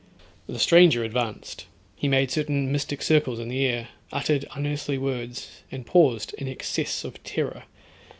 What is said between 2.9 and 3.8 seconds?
circles in the